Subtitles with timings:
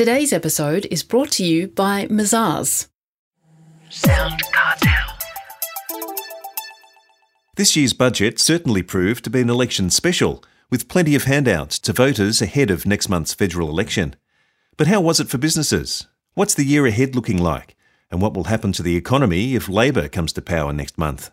[0.00, 2.88] Today's episode is brought to you by Mazars.
[3.90, 5.18] Sound Cartel.
[7.56, 11.92] This year's budget certainly proved to be an election special, with plenty of handouts to
[11.92, 14.16] voters ahead of next month's federal election.
[14.78, 16.06] But how was it for businesses?
[16.32, 17.76] What's the year ahead looking like?
[18.10, 21.30] And what will happen to the economy if Labor comes to power next month?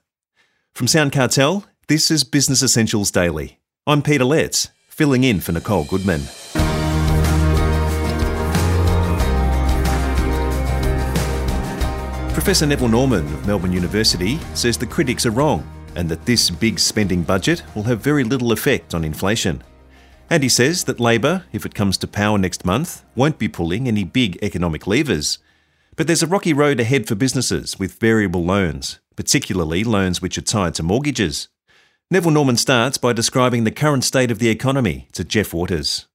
[0.73, 3.61] From Sound Cartel, this is Business Essentials Daily.
[3.87, 6.23] I'm Peter Letts, filling in for Nicole Goodman.
[12.37, 16.77] Professor Neville Norman of Melbourne University says the critics are wrong and that this big
[16.77, 19.63] spending budget will have very little effect on inflation.
[20.29, 23.87] And he says that Labor, if it comes to power next month, won't be pulling
[23.87, 25.39] any big economic levers.
[25.95, 30.41] But there's a rocky road ahead for businesses with variable loans, particularly loans which are
[30.41, 31.47] tied to mortgages.
[32.11, 36.05] Neville Norman starts by describing the current state of the economy to Jeff Waters.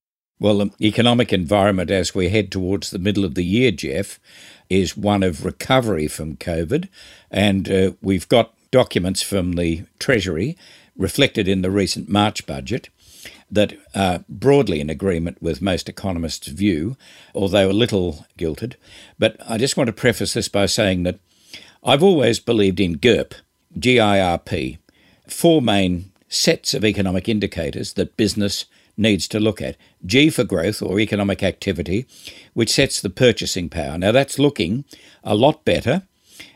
[0.43, 4.19] Well, the economic environment as we head towards the middle of the year, Jeff,
[4.69, 6.89] is one of recovery from COVID.
[7.31, 10.59] And uh, we've got documents from the Treasury
[10.97, 12.89] reflected in the recent March budget
[13.53, 16.97] that are broadly in agreement with most economists' view,
[17.37, 18.77] although a little gilded.
[19.21, 21.21] But I just want to preface this by saying that
[21.85, 23.35] I've always believed in GIRP,
[23.79, 24.79] G I R P,
[25.29, 28.65] four main sets of economic indicators that business
[28.97, 29.77] needs to look at.
[30.05, 32.07] G for growth or economic activity,
[32.55, 33.99] which sets the purchasing power.
[33.99, 34.85] Now that's looking
[35.25, 36.03] a lot better,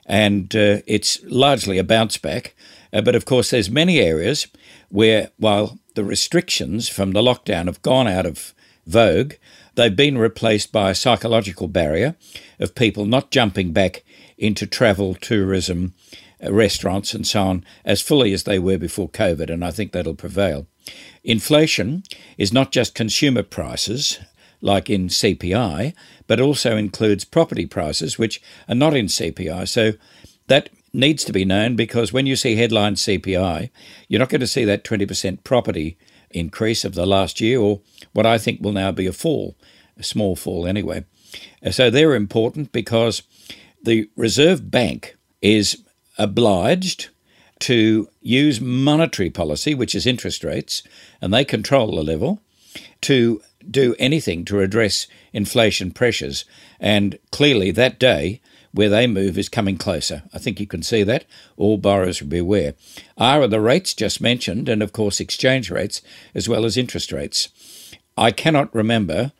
[0.04, 2.54] and uh, it's largely a bounce back.
[2.92, 4.46] Uh, but of course, there's many areas
[4.88, 8.54] where, while the restrictions from the lockdown have gone out of
[8.86, 9.34] vogue,
[9.74, 12.16] they've been replaced by a psychological barrier
[12.58, 14.04] of people not jumping back
[14.38, 15.94] into travel, tourism,
[16.44, 19.92] uh, restaurants, and so on as fully as they were before COVID, and I think
[19.92, 20.66] that'll prevail.
[21.24, 22.02] Inflation
[22.38, 24.18] is not just consumer prices,
[24.60, 25.94] like in CPI,
[26.26, 29.68] but also includes property prices, which are not in CPI.
[29.68, 29.92] So
[30.46, 33.70] that needs to be known because when you see headline CPI,
[34.08, 35.98] you're not going to see that 20% property
[36.30, 37.80] increase of the last year, or
[38.12, 39.56] what I think will now be a fall,
[39.98, 41.04] a small fall anyway.
[41.64, 43.22] Uh, so they're important because
[43.82, 45.82] the Reserve Bank is
[46.18, 47.08] obliged
[47.60, 50.82] to use monetary policy, which is interest rates,
[51.20, 52.40] and they control the level,
[53.02, 56.44] to do anything to address inflation pressures.
[56.78, 58.40] And clearly, that day
[58.72, 60.22] where they move is coming closer.
[60.34, 61.24] I think you can see that.
[61.56, 62.74] All borrowers will be aware.
[63.16, 66.02] R are the rates just mentioned, and of course, exchange rates
[66.34, 67.48] as well as interest rates.
[68.18, 69.32] I cannot remember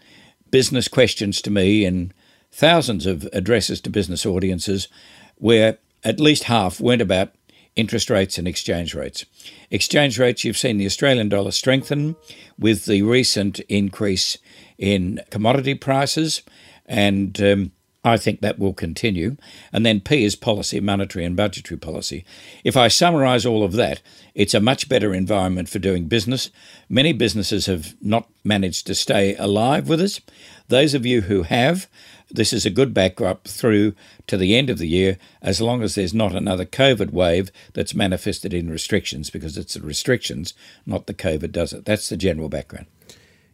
[0.51, 2.13] business questions to me in
[2.51, 4.89] thousands of addresses to business audiences
[5.37, 7.33] where at least half weren't about
[7.77, 9.25] interest rates and exchange rates.
[9.71, 12.17] Exchange rates, you've seen the Australian dollar strengthen
[12.59, 14.39] with the recent increase
[14.79, 16.43] in commodity prices,
[16.87, 17.73] and um,
[18.07, 19.37] I think that will continue.
[19.73, 22.25] And then P is policy, monetary and budgetary policy.
[22.63, 24.01] If I summarise all of that,
[24.35, 26.51] it's a much better environment for doing business.
[26.89, 30.21] Many businesses have not managed to stay alive with us.
[30.69, 31.89] Those of you who have,
[32.31, 33.95] this is a good backdrop through
[34.27, 37.95] to the end of the year, as long as there's not another COVID wave that's
[37.95, 40.55] manifested in restrictions, because it's the restrictions,
[40.85, 41.85] not the COVID, does it?
[41.85, 42.87] That's the general background.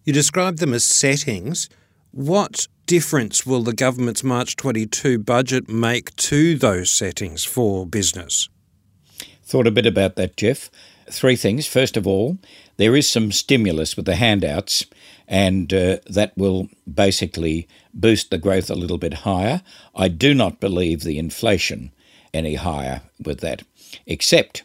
[0.05, 1.69] You describe them as settings.
[2.11, 8.49] What difference will the government's March 22 budget make to those settings for business?
[9.45, 10.71] Thought a bit about that, Jeff.
[11.11, 11.67] Three things.
[11.67, 12.39] First of all,
[12.77, 14.87] there is some stimulus with the handouts
[15.29, 19.63] and uh, that will basically boost the growth a little bit higher.
[19.95, 21.93] I do not believe the inflation
[22.35, 23.63] any higher with that,
[24.07, 24.63] except,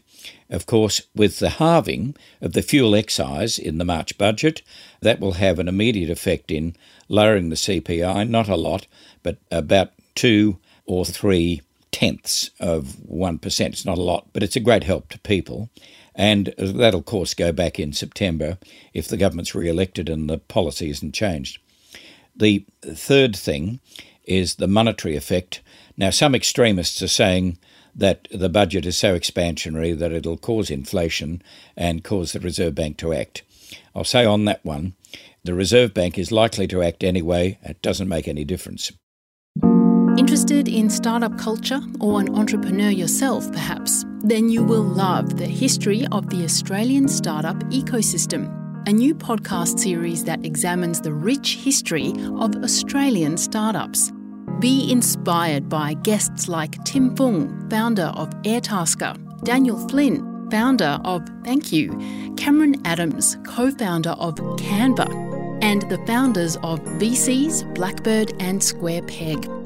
[0.49, 4.61] of course, with the halving of the fuel excise in the March budget,
[5.01, 6.75] that will have an immediate effect in
[7.09, 8.87] lowering the CPI, not a lot,
[9.23, 11.61] but about two or three
[11.91, 13.65] tenths of 1%.
[13.67, 15.69] It's not a lot, but it's a great help to people.
[16.17, 18.57] And that'll, of course, go back in September
[18.91, 21.59] if the government's re elected and the policy isn't changed.
[22.35, 23.79] The third thing
[24.25, 25.61] is the monetary effect.
[25.95, 27.59] Now, some extremists are saying
[27.95, 31.41] that the budget is so expansionary that it'll cause inflation
[31.75, 33.43] and cause the Reserve Bank to act.
[33.95, 34.93] I'll say on that one,
[35.43, 38.91] the Reserve Bank is likely to act anyway, it doesn't make any difference.
[40.17, 44.03] Interested in startup culture or an entrepreneur yourself, perhaps?
[44.23, 48.49] Then you will love the history of the Australian startup ecosystem,
[48.87, 54.11] a new podcast series that examines the rich history of Australian startups.
[54.59, 61.71] Be inspired by guests like Tim Fung, founder of Airtasker, Daniel Flynn, founder of Thank
[61.71, 61.91] You,
[62.37, 65.27] Cameron Adams, co founder of Canva
[65.61, 69.56] and the founders of VCs, Blackbird, and Square Peg.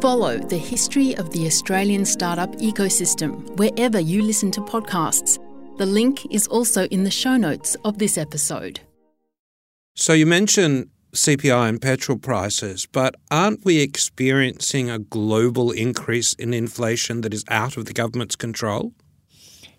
[0.00, 5.40] Follow the history of the Australian startup ecosystem wherever you listen to podcasts.
[5.76, 8.78] The link is also in the show notes of this episode.
[9.96, 16.54] So you mentioned CPI and petrol prices, but aren't we experiencing a global increase in
[16.54, 18.92] inflation that is out of the government's control?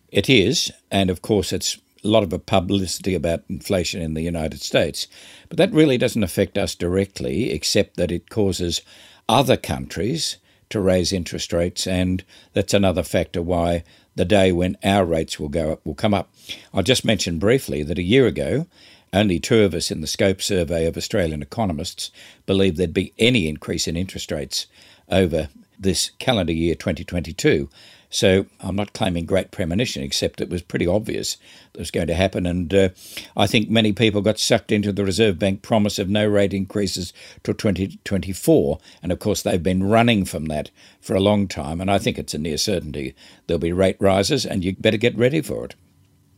[0.10, 4.62] It is, and of course, it's a lot of publicity about inflation in the United
[4.62, 5.08] States.
[5.48, 8.82] But that really doesn't affect us directly, except that it causes
[9.30, 10.38] other countries
[10.70, 12.24] to raise interest rates, and
[12.54, 13.84] that's another factor why
[14.16, 16.30] the day when our rates will go up will come up.
[16.74, 18.68] I'll just mention briefly that a year ago,
[19.14, 22.12] only two of us in the Scope survey of Australian economists
[22.46, 24.68] believed there'd be any increase in interest rates
[25.10, 25.50] over
[25.80, 27.70] this calendar year 2022.
[28.12, 31.38] So I'm not claiming great premonition, except it was pretty obvious
[31.74, 32.48] that was going to happen.
[32.48, 32.90] And uh,
[33.38, 37.14] I think many people got sucked into the Reserve Bank promise of no rate increases
[37.44, 38.80] till 2024.
[39.04, 41.80] And of course, they've been running from that for a long time.
[41.80, 43.14] And I think it's a near certainty
[43.46, 45.76] there'll be rate rises, and you better get ready for it.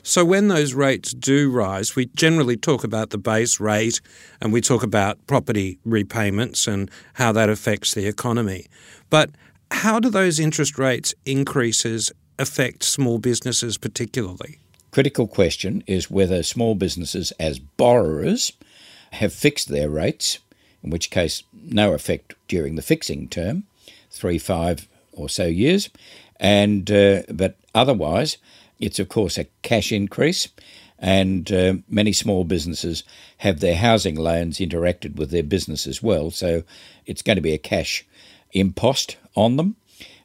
[0.04, 4.02] So, when those rates do rise, we generally talk about the base rate
[4.42, 8.66] and we talk about property repayments and how that affects the economy.
[9.10, 9.30] But
[9.70, 14.60] how do those interest rates increases affect small businesses particularly?
[14.92, 18.52] Critical question is whether small businesses as borrowers
[19.12, 20.40] have fixed their rates,
[20.84, 23.64] in which case no effect during the fixing term,
[24.10, 25.90] three, five or so years,
[26.42, 28.38] and uh, but otherwise
[28.80, 30.50] it's, of course, a cash increase,
[30.98, 33.04] and uh, many small businesses
[33.38, 36.32] have their housing loans interacted with their business as well.
[36.32, 36.64] So
[37.06, 38.06] it's going to be a cash
[38.52, 39.76] impost on them.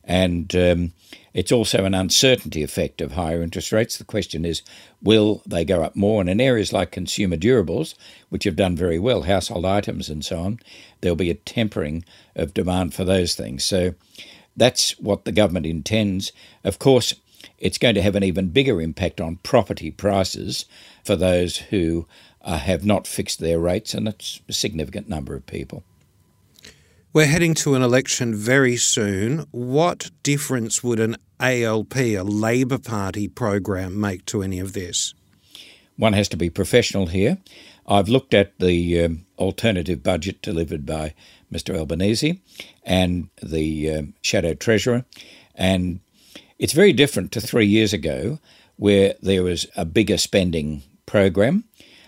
[0.04, 0.92] And um,
[1.34, 3.98] it's also an uncertainty effect of higher interest rates.
[3.98, 4.62] The question is,
[5.02, 6.20] will they go up more?
[6.20, 7.94] And in areas like consumer durables,
[8.28, 10.60] which have done very well, household items and so on,
[11.00, 12.04] there'll be a tempering
[12.36, 13.64] of demand for those things.
[13.64, 13.94] So
[14.56, 16.32] that's what the government intends.
[16.64, 17.14] Of course,
[17.58, 20.66] it's going to have an even bigger impact on property prices
[21.04, 22.06] for those who
[22.42, 25.82] uh, have not fixed their rates, and it's a significant number of people.
[27.12, 29.46] We're heading to an election very soon.
[29.50, 35.14] What difference would an ALP, a Labor Party program, make to any of this?
[35.96, 37.38] One has to be professional here.
[37.86, 41.14] I've looked at the um, alternative budget delivered by
[41.52, 41.76] Mr.
[41.76, 42.40] Albanese
[42.84, 45.04] and the uh, Shadow Treasurer,
[45.54, 46.00] and
[46.58, 48.38] it's very different to three years ago,
[48.76, 51.64] where there was a bigger spending program.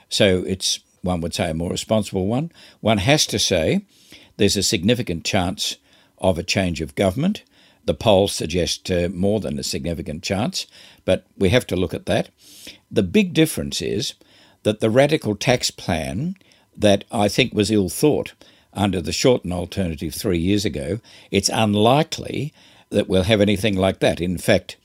[0.09, 2.51] So it's, one would say, a more responsible one.
[2.81, 3.85] One has to say
[4.37, 5.77] there's a significant chance
[6.19, 7.43] of a change of government.
[7.85, 10.67] The polls suggest uh, more than a significant chance,
[11.05, 12.29] but we have to look at that.
[12.91, 14.15] The big difference is
[14.63, 16.37] that the radical tax plan
[16.77, 18.35] that I think was ill thought
[18.73, 21.01] under the Shorten alternative three years ago,
[21.31, 22.53] it's unlikely
[22.91, 24.21] that we'll have anything like that.
[24.21, 24.77] In fact,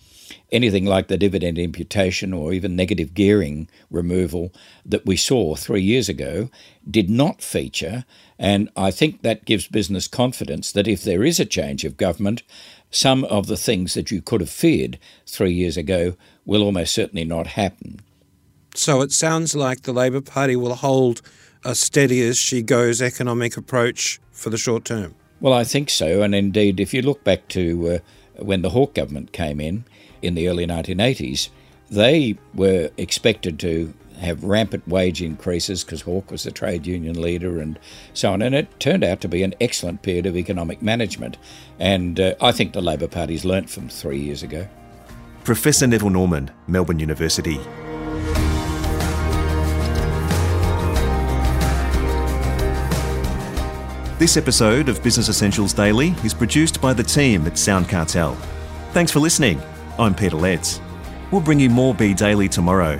[0.51, 4.53] anything like the dividend imputation or even negative gearing removal
[4.85, 6.49] that we saw three years ago
[6.89, 8.05] did not feature.
[8.37, 12.43] And I think that gives business confidence that if there is a change of government,
[12.91, 16.15] some of the things that you could have feared three years ago
[16.45, 18.01] will almost certainly not happen.
[18.75, 21.21] So it sounds like the Labor Party will hold
[21.65, 25.15] a steady as she goes economic approach for the short term.
[25.39, 26.21] Well, I think so.
[26.21, 29.85] And indeed, if you look back to uh, when the Hawke government came in
[30.21, 31.49] in the early 1980s,
[31.89, 37.59] they were expected to have rampant wage increases because Hawke was the trade union leader
[37.59, 37.77] and
[38.13, 38.41] so on.
[38.41, 41.37] And it turned out to be an excellent period of economic management.
[41.79, 44.67] And uh, I think the Labor Party's learnt from three years ago.
[45.43, 47.59] Professor Neville Norman, Melbourne University.
[54.23, 58.35] This episode of Business Essentials Daily is produced by the team at Sound Cartel.
[58.93, 59.61] Thanks for listening.
[59.99, 60.79] I'm Peter Letts.
[61.29, 62.97] We'll bring you more B Daily tomorrow.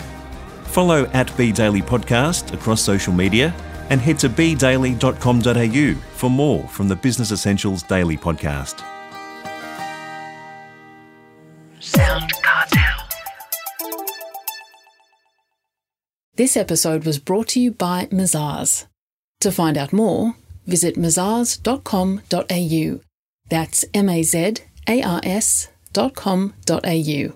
[0.65, 3.55] Follow at B Daily Podcast across social media
[3.89, 8.83] and head to bdaily.com.au for more from the Business Essentials Daily Podcast.
[11.79, 13.07] Sound Cartel.
[16.35, 18.87] This episode was brought to you by Mazars.
[19.39, 22.99] To find out more, visit mazars.com.au.
[23.49, 27.33] That's M A Z A R S dot com dot au.